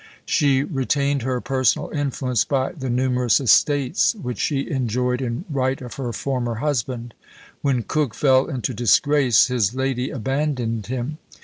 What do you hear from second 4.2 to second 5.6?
she enjoyed in